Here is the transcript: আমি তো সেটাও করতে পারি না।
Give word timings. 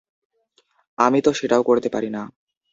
আমি 0.97 1.19
তো 1.21 1.31
সেটাও 1.33 1.61
করতে 1.63 1.89
পারি 1.89 2.09
না। 2.09 2.21